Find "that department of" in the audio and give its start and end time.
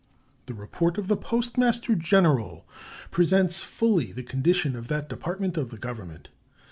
4.87-5.69